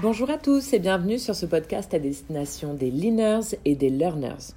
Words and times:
Bonjour 0.00 0.30
à 0.30 0.38
tous 0.38 0.74
et 0.74 0.78
bienvenue 0.78 1.18
sur 1.18 1.34
ce 1.34 1.44
podcast 1.44 1.92
à 1.92 1.98
destination 1.98 2.72
des 2.72 2.88
leaners 2.88 3.56
et 3.64 3.74
des 3.74 3.90
learners. 3.90 4.54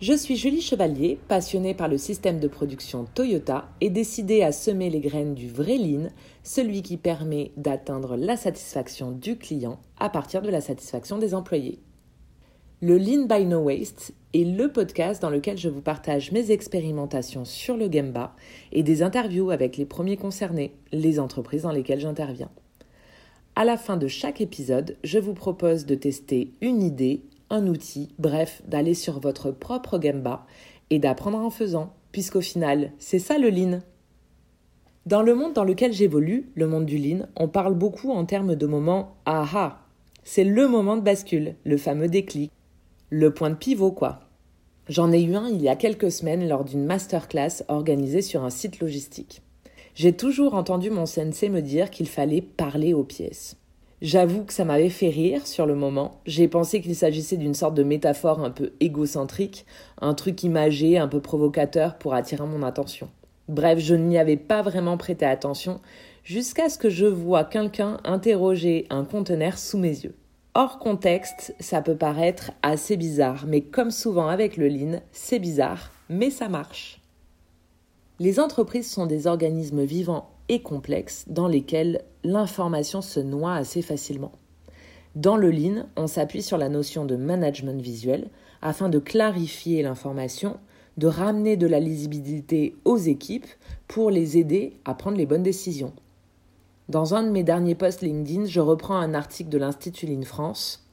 Je 0.00 0.12
suis 0.12 0.34
Julie 0.34 0.60
Chevalier, 0.60 1.20
passionnée 1.28 1.72
par 1.72 1.86
le 1.86 1.98
système 1.98 2.40
de 2.40 2.48
production 2.48 3.06
Toyota 3.14 3.68
et 3.80 3.90
décidée 3.90 4.42
à 4.42 4.50
semer 4.50 4.90
les 4.90 4.98
graines 4.98 5.34
du 5.34 5.48
vrai 5.48 5.78
lean, 5.78 6.08
celui 6.42 6.82
qui 6.82 6.96
permet 6.96 7.52
d'atteindre 7.56 8.16
la 8.16 8.36
satisfaction 8.36 9.12
du 9.12 9.38
client 9.38 9.78
à 10.00 10.08
partir 10.08 10.42
de 10.42 10.50
la 10.50 10.60
satisfaction 10.60 11.16
des 11.18 11.32
employés. 11.32 11.78
Le 12.80 12.98
Lean 12.98 13.26
by 13.26 13.44
No 13.44 13.60
Waste 13.60 14.12
est 14.34 14.42
le 14.42 14.72
podcast 14.72 15.22
dans 15.22 15.30
lequel 15.30 15.58
je 15.58 15.68
vous 15.68 15.80
partage 15.80 16.32
mes 16.32 16.50
expérimentations 16.50 17.44
sur 17.44 17.76
le 17.76 17.88
Gemba 17.88 18.34
et 18.72 18.82
des 18.82 19.04
interviews 19.04 19.52
avec 19.52 19.76
les 19.76 19.86
premiers 19.86 20.16
concernés, 20.16 20.74
les 20.90 21.20
entreprises 21.20 21.62
dans 21.62 21.70
lesquelles 21.70 22.00
j'interviens. 22.00 22.50
À 23.54 23.66
la 23.66 23.76
fin 23.76 23.98
de 23.98 24.08
chaque 24.08 24.40
épisode, 24.40 24.96
je 25.04 25.18
vous 25.18 25.34
propose 25.34 25.84
de 25.84 25.94
tester 25.94 26.54
une 26.62 26.82
idée, 26.82 27.20
un 27.50 27.66
outil, 27.66 28.08
bref, 28.18 28.62
d'aller 28.66 28.94
sur 28.94 29.20
votre 29.20 29.50
propre 29.50 30.00
Gemba 30.02 30.46
et 30.88 30.98
d'apprendre 30.98 31.36
en 31.36 31.50
faisant, 31.50 31.92
puisqu'au 32.12 32.40
final, 32.40 32.92
c'est 32.98 33.18
ça 33.18 33.36
le 33.36 33.50
lean. 33.50 33.80
Dans 35.04 35.20
le 35.20 35.34
monde 35.34 35.52
dans 35.52 35.64
lequel 35.64 35.92
j'évolue, 35.92 36.50
le 36.54 36.66
monde 36.66 36.86
du 36.86 36.96
lean, 36.96 37.26
on 37.36 37.46
parle 37.46 37.74
beaucoup 37.74 38.10
en 38.10 38.24
termes 38.24 38.56
de 38.56 38.66
moments 38.66 39.16
aha. 39.26 39.80
C'est 40.24 40.44
le 40.44 40.66
moment 40.66 40.96
de 40.96 41.02
bascule, 41.02 41.54
le 41.64 41.76
fameux 41.76 42.08
déclic, 42.08 42.50
le 43.10 43.34
point 43.34 43.50
de 43.50 43.54
pivot 43.56 43.92
quoi. 43.92 44.20
J'en 44.88 45.12
ai 45.12 45.22
eu 45.22 45.34
un 45.34 45.48
il 45.48 45.60
y 45.60 45.68
a 45.68 45.76
quelques 45.76 46.10
semaines 46.10 46.48
lors 46.48 46.64
d'une 46.64 46.86
masterclass 46.86 47.64
organisée 47.68 48.22
sur 48.22 48.44
un 48.44 48.50
site 48.50 48.80
logistique. 48.80 49.42
J'ai 49.94 50.14
toujours 50.14 50.54
entendu 50.54 50.90
mon 50.90 51.04
sensei 51.04 51.50
me 51.50 51.60
dire 51.60 51.90
qu'il 51.90 52.08
fallait 52.08 52.40
parler 52.40 52.94
aux 52.94 53.04
pièces. 53.04 53.56
J'avoue 54.00 54.44
que 54.44 54.52
ça 54.52 54.64
m'avait 54.64 54.88
fait 54.88 55.10
rire 55.10 55.46
sur 55.46 55.66
le 55.66 55.74
moment. 55.74 56.22
J'ai 56.26 56.48
pensé 56.48 56.80
qu'il 56.80 56.96
s'agissait 56.96 57.36
d'une 57.36 57.54
sorte 57.54 57.74
de 57.74 57.84
métaphore 57.84 58.40
un 58.42 58.50
peu 58.50 58.72
égocentrique, 58.80 59.66
un 60.00 60.14
truc 60.14 60.42
imagé, 60.42 60.98
un 60.98 61.08
peu 61.08 61.20
provocateur 61.20 61.98
pour 61.98 62.14
attirer 62.14 62.46
mon 62.46 62.62
attention. 62.62 63.10
Bref, 63.48 63.78
je 63.78 63.94
n'y 63.94 64.18
avais 64.18 64.38
pas 64.38 64.62
vraiment 64.62 64.96
prêté 64.96 65.26
attention 65.26 65.80
jusqu'à 66.24 66.68
ce 66.68 66.78
que 66.78 66.90
je 66.90 67.06
vois 67.06 67.44
quelqu'un 67.44 67.98
interroger 68.04 68.86
un 68.88 69.04
conteneur 69.04 69.58
sous 69.58 69.78
mes 69.78 70.00
yeux. 70.04 70.14
Hors 70.54 70.78
contexte, 70.78 71.54
ça 71.60 71.82
peut 71.82 71.96
paraître 71.96 72.52
assez 72.62 72.96
bizarre, 72.96 73.44
mais 73.46 73.60
comme 73.60 73.90
souvent 73.90 74.28
avec 74.28 74.56
le 74.56 74.68
lean, 74.68 75.00
c'est 75.12 75.38
bizarre, 75.38 75.90
mais 76.08 76.30
ça 76.30 76.48
marche. 76.48 77.01
Les 78.22 78.38
entreprises 78.38 78.88
sont 78.88 79.06
des 79.06 79.26
organismes 79.26 79.82
vivants 79.82 80.30
et 80.48 80.62
complexes 80.62 81.24
dans 81.26 81.48
lesquels 81.48 82.04
l'information 82.22 83.02
se 83.02 83.18
noie 83.18 83.54
assez 83.54 83.82
facilement. 83.82 84.30
Dans 85.16 85.36
le 85.36 85.50
Lean, 85.50 85.86
on 85.96 86.06
s'appuie 86.06 86.40
sur 86.40 86.56
la 86.56 86.68
notion 86.68 87.04
de 87.04 87.16
management 87.16 87.82
visuel 87.82 88.28
afin 88.60 88.88
de 88.88 89.00
clarifier 89.00 89.82
l'information, 89.82 90.56
de 90.98 91.08
ramener 91.08 91.56
de 91.56 91.66
la 91.66 91.80
lisibilité 91.80 92.76
aux 92.84 92.96
équipes 92.96 93.48
pour 93.88 94.08
les 94.08 94.38
aider 94.38 94.76
à 94.84 94.94
prendre 94.94 95.16
les 95.16 95.26
bonnes 95.26 95.42
décisions. 95.42 95.92
Dans 96.88 97.16
un 97.16 97.24
de 97.24 97.30
mes 97.30 97.42
derniers 97.42 97.74
posts 97.74 98.02
LinkedIn, 98.02 98.44
je 98.44 98.60
reprends 98.60 98.98
un 98.98 99.14
article 99.14 99.50
de 99.50 99.58
l'Institut 99.58 100.06
Lean 100.06 100.22
France. 100.22 100.86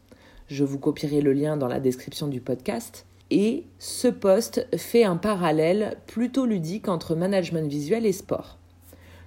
Je 0.47 0.64
vous 0.64 0.80
copierai 0.80 1.21
le 1.21 1.33
lien 1.33 1.58
dans 1.58 1.67
la 1.67 1.80
description 1.80 2.27
du 2.27 2.41
podcast 2.41 3.05
et 3.31 3.66
ce 3.77 4.08
poste 4.08 4.67
fait 4.75 5.03
un 5.03 5.17
parallèle 5.17 5.97
plutôt 6.08 6.45
ludique 6.45 6.88
entre 6.88 7.16
management 7.16 7.69
visuel 7.69 8.05
et 8.05 8.11
sport. 8.11 8.58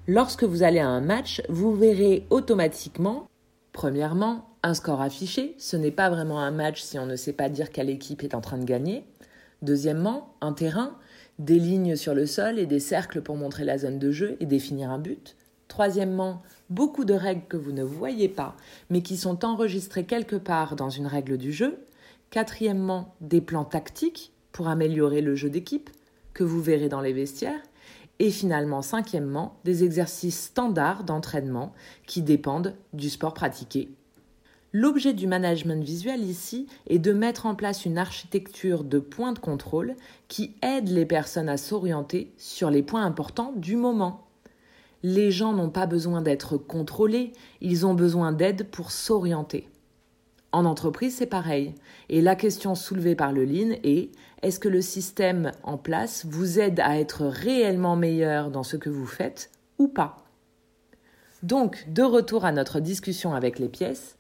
Lorsque 0.09 0.45
vous 0.45 0.63
allez 0.63 0.81
à 0.81 0.89
un 0.89 1.01
match, 1.01 1.43
vous 1.49 1.75
verrez 1.75 2.27
automatiquement, 2.31 3.29
premièrement, 3.73 4.49
un 4.65 4.75
score 4.75 5.01
affiché. 5.01 5.55
Ce 5.59 5.77
n'est 5.77 5.93
pas 5.93 6.11
vraiment 6.11 6.41
un 6.41 6.51
match 6.51 6.83
si 6.83 6.99
on 6.99 7.07
ne 7.07 7.17
sait 7.17 7.33
pas 7.33 7.49
dire 7.49 7.71
quelle 7.71 7.91
équipe 7.91 8.25
est 8.25 8.35
en 8.35 8.41
train 8.41 8.59
de 8.59 8.65
gagner. 8.65 9.05
Deuxièmement, 9.63 10.35
un 10.41 10.53
terrain, 10.53 10.97
des 11.39 11.59
lignes 11.59 11.97
sur 11.97 12.15
le 12.15 12.27
sol 12.27 12.59
et 12.59 12.67
des 12.67 12.81
cercles 12.81 13.23
pour 13.23 13.37
montrer 13.37 13.65
la 13.65 13.79
zone 13.79 13.99
de 13.99 14.11
jeu 14.11 14.37
et 14.41 14.47
définir 14.47 14.91
un 14.91 14.99
but. 14.99 15.37
Troisièmement, 15.69 16.43
beaucoup 16.69 17.05
de 17.05 17.15
règles 17.15 17.47
que 17.49 17.57
vous 17.57 17.73
ne 17.73 17.85
voyez 17.85 18.29
pas, 18.29 18.57
mais 18.91 19.03
qui 19.03 19.17
sont 19.17 19.45
enregistrées 19.45 20.05
quelque 20.05 20.37
part 20.37 20.77
dans 20.77 20.91
une 20.91 21.07
règle 21.07 21.39
du 21.39 21.53
jeu. 21.53 21.79
Quatrièmement, 22.33 23.15
des 23.21 23.43
plans 23.43 23.67
tactiques 23.67 24.33
pour 24.53 24.69
améliorer 24.69 25.21
le 25.21 25.35
jeu 25.35 25.51
d'équipe 25.51 25.91
que 26.33 26.43
vous 26.43 26.63
verrez 26.63 26.89
dans 26.89 27.03
les 27.03 27.13
vestiaires. 27.13 27.61
Et 28.21 28.31
finalement, 28.31 28.81
cinquièmement, 28.81 29.61
des 29.65 29.85
exercices 29.85 30.45
standards 30.45 31.05
d'entraînement 31.05 31.75
qui 32.07 32.23
dépendent 32.23 32.75
du 32.95 33.11
sport 33.11 33.35
pratiqué. 33.35 33.91
L'objet 34.73 35.13
du 35.13 35.27
management 35.27 35.85
visuel 35.85 36.23
ici 36.23 36.69
est 36.87 36.99
de 36.99 37.13
mettre 37.13 37.45
en 37.45 37.55
place 37.55 37.85
une 37.85 37.99
architecture 37.99 38.83
de 38.83 38.99
points 38.99 39.35
de 39.35 39.39
contrôle 39.39 39.95
qui 40.29 40.57
aide 40.63 40.89
les 40.89 41.05
personnes 41.05 41.51
à 41.51 41.59
s'orienter 41.59 42.33
sur 42.39 42.71
les 42.71 42.83
points 42.83 43.05
importants 43.05 43.53
du 43.57 43.77
moment. 43.77 44.27
Les 45.03 45.31
gens 45.31 45.53
n'ont 45.53 45.69
pas 45.69 45.85
besoin 45.85 46.23
d'être 46.23 46.57
contrôlés, 46.57 47.35
ils 47.61 47.85
ont 47.85 47.93
besoin 47.93 48.33
d'aide 48.33 48.71
pour 48.71 48.91
s'orienter. 48.91 49.69
En 50.53 50.67
entreprise, 50.67 51.17
c'est 51.17 51.27
pareil. 51.27 51.75
Et 52.11 52.21
la 52.21 52.37
question 52.37 52.75
soulevée 52.75 53.15
par 53.15 53.33
le 53.33 53.45
Lean 53.45 53.75
est 53.83 54.11
est-ce 54.43 54.61
que 54.61 54.69
le 54.69 54.83
système 54.83 55.53
en 55.63 55.79
place 55.79 56.27
vous 56.27 56.59
aide 56.59 56.81
à 56.81 56.99
être 56.99 57.25
réellement 57.25 57.97
meilleur 57.97 58.51
dans 58.51 58.63
ce 58.63 58.77
que 58.77 58.91
vous 58.91 59.07
faites 59.07 59.51
ou 59.79 59.89
pas? 59.89 60.17
Donc, 61.43 61.87
de 61.89 62.03
retour 62.03 62.45
à 62.45 62.53
notre 62.53 62.81
discussion 62.81 63.35
avec 63.35 63.59
les 63.59 63.69
pièces, 63.69 64.17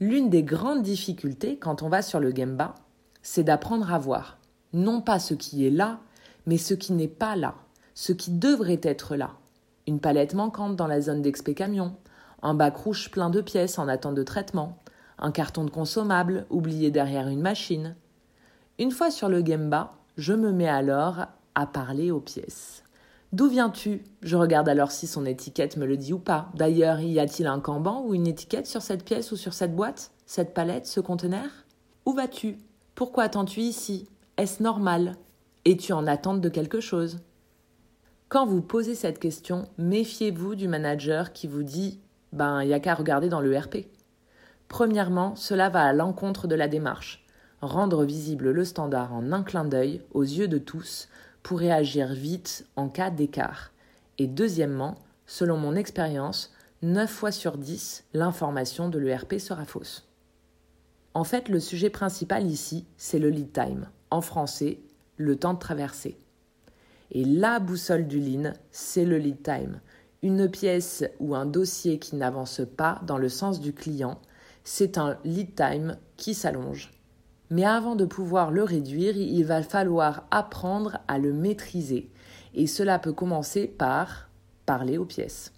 l'une 0.00 0.30
des 0.30 0.42
grandes 0.42 0.82
difficultés 0.82 1.58
quand 1.58 1.82
on 1.82 1.88
va 1.88 2.02
sur 2.02 2.18
le 2.18 2.34
Gemba, 2.34 2.74
c'est 3.22 3.44
d'apprendre 3.44 3.92
à 3.92 3.98
voir. 3.98 4.38
Non 4.72 5.00
pas 5.00 5.18
ce 5.18 5.34
qui 5.34 5.66
est 5.66 5.70
là, 5.70 6.00
mais 6.46 6.58
ce 6.58 6.74
qui 6.74 6.92
n'est 6.92 7.08
pas 7.08 7.36
là, 7.36 7.54
ce 7.94 8.12
qui 8.12 8.30
devrait 8.30 8.80
être 8.82 9.16
là. 9.16 9.32
Une 9.86 10.00
palette 10.00 10.34
manquante 10.34 10.76
dans 10.76 10.86
la 10.86 11.00
zone 11.00 11.22
d'expé 11.22 11.54
camion, 11.54 11.94
un 12.42 12.54
bac 12.54 12.76
rouge 12.76 13.10
plein 13.10 13.30
de 13.30 13.40
pièces 13.40 13.78
en 13.78 13.86
attente 13.86 14.14
de 14.14 14.22
traitement, 14.22 14.78
un 15.18 15.30
carton 15.30 15.64
de 15.64 15.70
consommable 15.70 16.46
oublié 16.50 16.90
derrière 16.90 17.28
une 17.28 17.40
machine. 17.40 17.96
Une 18.78 18.90
fois 18.90 19.10
sur 19.10 19.28
le 19.28 19.44
Gemba, 19.44 19.92
je 20.16 20.32
me 20.32 20.52
mets 20.52 20.68
alors 20.68 21.26
à 21.54 21.66
parler 21.66 22.10
aux 22.10 22.20
pièces. 22.20 22.82
D'où 23.32 23.48
viens-tu? 23.48 24.04
Je 24.22 24.36
regarde 24.36 24.68
alors 24.68 24.92
si 24.92 25.06
son 25.06 25.26
étiquette 25.26 25.76
me 25.76 25.86
le 25.86 25.96
dit 25.96 26.12
ou 26.12 26.18
pas. 26.18 26.50
D'ailleurs, 26.54 27.00
y 27.00 27.18
a-t-il 27.18 27.48
un 27.48 27.58
camban 27.58 28.04
ou 28.06 28.14
une 28.14 28.28
étiquette 28.28 28.66
sur 28.66 28.80
cette 28.80 29.04
pièce 29.04 29.32
ou 29.32 29.36
sur 29.36 29.54
cette 29.54 29.74
boîte? 29.74 30.12
Cette 30.26 30.54
palette 30.54 30.86
Ce 30.86 31.00
conteneur? 31.00 31.48
Où 32.06 32.12
vas-tu? 32.12 32.58
Pourquoi 32.94 33.24
attends-tu 33.24 33.60
ici? 33.60 34.08
Est-ce 34.36 34.62
normal? 34.62 35.16
Es-tu 35.64 35.92
en 35.92 36.06
attente 36.06 36.40
de 36.40 36.48
quelque 36.48 36.80
chose? 36.80 37.20
Quand 38.28 38.46
vous 38.46 38.62
posez 38.62 38.94
cette 38.94 39.18
question, 39.18 39.68
méfiez-vous 39.78 40.54
du 40.54 40.68
manager 40.68 41.32
qui 41.32 41.46
vous 41.46 41.62
dit 41.62 42.00
Ben, 42.32 42.64
n'y 42.64 42.72
a 42.72 42.80
qu'à 42.80 42.94
regarder 42.94 43.28
dans 43.28 43.40
le 43.40 43.56
RP. 43.56 43.86
Premièrement, 44.74 45.36
cela 45.36 45.68
va 45.68 45.84
à 45.84 45.92
l'encontre 45.92 46.48
de 46.48 46.56
la 46.56 46.66
démarche. 46.66 47.24
Rendre 47.60 48.02
visible 48.02 48.50
le 48.50 48.64
standard 48.64 49.14
en 49.14 49.30
un 49.30 49.44
clin 49.44 49.64
d'œil 49.64 50.02
aux 50.12 50.24
yeux 50.24 50.48
de 50.48 50.58
tous 50.58 51.08
pour 51.44 51.60
réagir 51.60 52.12
vite 52.12 52.66
en 52.74 52.88
cas 52.88 53.10
d'écart. 53.10 53.70
Et 54.18 54.26
deuxièmement, 54.26 54.96
selon 55.26 55.58
mon 55.58 55.76
expérience, 55.76 56.52
9 56.82 57.08
fois 57.08 57.30
sur 57.30 57.56
10, 57.56 58.06
l'information 58.14 58.88
de 58.88 58.98
l'ERP 58.98 59.38
sera 59.38 59.64
fausse. 59.64 60.08
En 61.14 61.22
fait, 61.22 61.48
le 61.48 61.60
sujet 61.60 61.88
principal 61.88 62.44
ici, 62.44 62.84
c'est 62.96 63.20
le 63.20 63.28
lead 63.28 63.52
time. 63.52 63.88
En 64.10 64.22
français, 64.22 64.80
le 65.18 65.36
temps 65.36 65.54
de 65.54 65.60
traverser. 65.60 66.18
Et 67.12 67.24
la 67.24 67.60
boussole 67.60 68.08
du 68.08 68.18
lean, 68.18 68.54
c'est 68.72 69.04
le 69.04 69.18
lead 69.18 69.40
time. 69.40 69.78
Une 70.22 70.50
pièce 70.50 71.04
ou 71.20 71.36
un 71.36 71.46
dossier 71.46 72.00
qui 72.00 72.16
n'avance 72.16 72.62
pas 72.76 73.00
dans 73.06 73.18
le 73.18 73.28
sens 73.28 73.60
du 73.60 73.72
client, 73.72 74.18
c'est 74.64 74.96
un 74.98 75.18
lead 75.24 75.54
time 75.54 75.98
qui 76.16 76.34
s'allonge. 76.34 76.90
Mais 77.50 77.64
avant 77.64 77.94
de 77.94 78.06
pouvoir 78.06 78.50
le 78.50 78.64
réduire, 78.64 79.16
il 79.16 79.44
va 79.44 79.62
falloir 79.62 80.26
apprendre 80.30 80.98
à 81.06 81.18
le 81.18 81.32
maîtriser. 81.32 82.10
Et 82.54 82.66
cela 82.66 82.98
peut 82.98 83.12
commencer 83.12 83.66
par 83.66 84.30
parler 84.64 84.96
aux 84.96 85.04
pièces. 85.04 85.52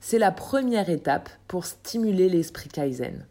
C'est 0.00 0.18
la 0.18 0.30
première 0.30 0.90
étape 0.90 1.30
pour 1.48 1.64
stimuler 1.64 2.28
l'esprit 2.28 2.68
Kaizen. 2.68 3.26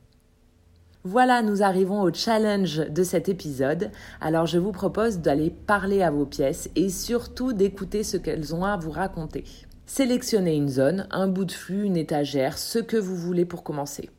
Voilà, 1.04 1.42
nous 1.42 1.64
arrivons 1.64 2.02
au 2.02 2.12
challenge 2.12 2.78
de 2.78 3.04
cet 3.04 3.30
épisode. 3.30 3.92
Alors 4.20 4.48
je 4.48 4.58
vous 4.58 4.72
propose 4.72 5.20
d'aller 5.20 5.50
parler 5.50 6.02
à 6.02 6.12
vos 6.12 6.26
pièces 6.26 6.70
et 6.76 6.90
surtout 6.90 7.54
d'écouter 7.54 8.04
ce 8.04 8.18
qu'elles 8.18 8.54
ont 8.54 8.66
à 8.66 8.76
vous 8.76 8.92
raconter. 8.92 9.46
Sélectionnez 9.86 10.56
une 10.56 10.70
zone, 10.70 11.08
un 11.10 11.28
bout 11.28 11.46
de 11.46 11.52
flux, 11.52 11.86
une 11.86 11.98
étagère, 11.98 12.58
ce 12.58 12.80
que 12.80 12.98
vous 12.98 13.16
voulez 13.16 13.46
pour 13.46 13.64
commencer 13.64 14.10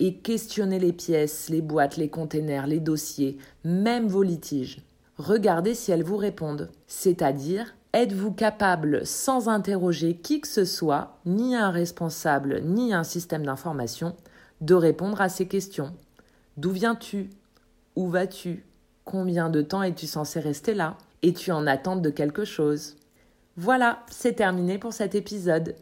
et 0.00 0.14
questionnez 0.14 0.78
les 0.78 0.94
pièces, 0.94 1.50
les 1.50 1.60
boîtes, 1.60 1.98
les 1.98 2.08
containers, 2.08 2.66
les 2.66 2.80
dossiers, 2.80 3.38
même 3.64 4.08
vos 4.08 4.22
litiges. 4.22 4.80
Regardez 5.18 5.74
si 5.74 5.92
elles 5.92 6.02
vous 6.02 6.16
répondent, 6.16 6.70
c'est-à-dire 6.86 7.74
êtes-vous 7.92 8.32
capable, 8.32 9.04
sans 9.04 9.48
interroger 9.48 10.16
qui 10.16 10.40
que 10.40 10.48
ce 10.48 10.64
soit, 10.64 11.18
ni 11.26 11.54
un 11.54 11.70
responsable, 11.70 12.62
ni 12.64 12.94
un 12.94 13.04
système 13.04 13.44
d'information, 13.44 14.16
de 14.62 14.74
répondre 14.74 15.20
à 15.20 15.28
ces 15.28 15.46
questions? 15.46 15.92
D'où 16.56 16.70
viens-tu? 16.70 17.30
Où 17.94 18.08
vas-tu? 18.08 18.64
Combien 19.04 19.50
de 19.50 19.60
temps 19.60 19.82
es-tu 19.82 20.06
censé 20.06 20.40
rester 20.40 20.72
là? 20.72 20.96
Es-tu 21.22 21.52
en 21.52 21.66
attente 21.66 22.00
de 22.00 22.10
quelque 22.10 22.44
chose? 22.44 22.96
Voilà, 23.56 24.02
c'est 24.10 24.34
terminé 24.34 24.78
pour 24.78 24.94
cet 24.94 25.14
épisode. 25.14 25.74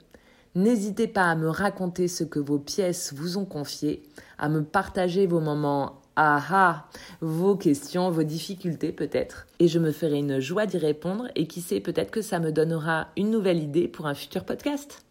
N'hésitez 0.55 1.07
pas 1.07 1.31
à 1.31 1.35
me 1.35 1.49
raconter 1.49 2.09
ce 2.09 2.25
que 2.25 2.39
vos 2.39 2.59
pièces 2.59 3.13
vous 3.15 3.39
ont 3.39 3.45
confié, 3.45 4.03
à 4.39 4.49
me 4.49 4.63
partager 4.63 5.27
vos 5.27 5.41
moments 5.41 6.01
ah 6.21 6.43
ah, 6.51 6.89
vos 7.21 7.55
questions, 7.55 8.11
vos 8.11 8.25
difficultés 8.25 8.91
peut-être. 8.91 9.47
Et 9.61 9.69
je 9.69 9.79
me 9.79 9.93
ferai 9.93 10.19
une 10.19 10.41
joie 10.41 10.67
d'y 10.67 10.77
répondre 10.77 11.29
et 11.37 11.47
qui 11.47 11.61
sait, 11.61 11.79
peut-être 11.79 12.11
que 12.11 12.23
ça 12.23 12.41
me 12.41 12.51
donnera 12.51 13.07
une 13.17 13.31
nouvelle 13.31 13.63
idée 13.63 13.87
pour 13.87 14.09
un 14.09 14.15
futur 14.15 14.45
podcast. 14.45 15.05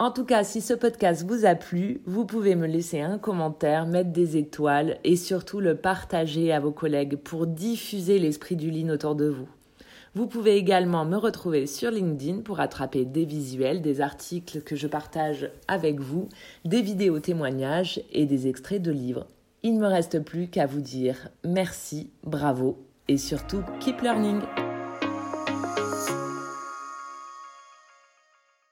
En 0.00 0.10
tout 0.10 0.24
cas, 0.24 0.42
si 0.42 0.60
ce 0.60 0.74
podcast 0.74 1.24
vous 1.24 1.46
a 1.46 1.54
plu, 1.54 2.00
vous 2.06 2.24
pouvez 2.24 2.56
me 2.56 2.66
laisser 2.66 3.00
un 3.00 3.18
commentaire, 3.18 3.86
mettre 3.86 4.10
des 4.10 4.36
étoiles 4.36 4.98
et 5.04 5.14
surtout 5.14 5.60
le 5.60 5.76
partager 5.76 6.52
à 6.52 6.58
vos 6.58 6.72
collègues 6.72 7.14
pour 7.14 7.46
diffuser 7.46 8.18
l'esprit 8.18 8.56
du 8.56 8.72
lean 8.72 8.88
autour 8.88 9.14
de 9.14 9.28
vous. 9.28 9.48
Vous 10.16 10.28
pouvez 10.28 10.56
également 10.56 11.04
me 11.04 11.16
retrouver 11.16 11.66
sur 11.66 11.90
LinkedIn 11.90 12.42
pour 12.42 12.60
attraper 12.60 13.04
des 13.04 13.24
visuels, 13.24 13.82
des 13.82 14.00
articles 14.00 14.62
que 14.62 14.76
je 14.76 14.86
partage 14.86 15.50
avec 15.66 15.98
vous, 15.98 16.28
des 16.64 16.82
vidéos 16.82 17.18
témoignages 17.18 18.00
et 18.12 18.24
des 18.24 18.46
extraits 18.46 18.80
de 18.80 18.92
livres. 18.92 19.26
Il 19.64 19.74
ne 19.74 19.80
me 19.80 19.88
reste 19.88 20.20
plus 20.20 20.46
qu'à 20.46 20.66
vous 20.66 20.82
dire 20.82 21.30
merci, 21.42 22.10
bravo 22.22 22.78
et 23.08 23.18
surtout 23.18 23.62
keep 23.80 24.02
learning. 24.02 24.40